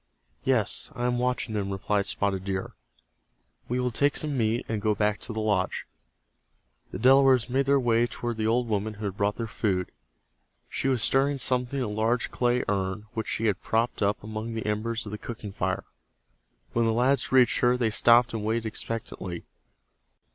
[0.43, 2.73] "Yes, I am watching them," replied Spotted Deer.
[3.69, 5.85] "We will take some meat, and go back to the lodge."
[6.89, 9.91] The Delawares made their way toward the old woman who had brought their food.
[10.67, 14.55] She was stirring something in a large clay urn which she had propped up among
[14.55, 15.83] the embers of the cooking fire.
[16.73, 19.45] When the lads reached her they stopped and waited expectantly.